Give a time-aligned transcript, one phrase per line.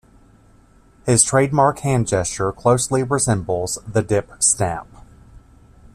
[1.05, 4.87] His trademark hand gesture closely resembles the "dip snap".